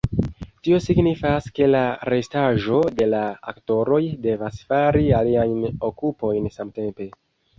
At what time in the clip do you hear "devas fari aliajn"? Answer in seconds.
4.25-5.63